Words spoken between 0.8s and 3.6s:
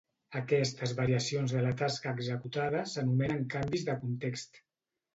variacions de la tasca executada s'anomenen